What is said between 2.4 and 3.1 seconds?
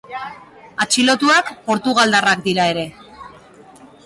dira ere.